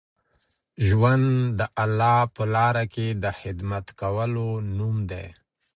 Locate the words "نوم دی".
4.77-5.25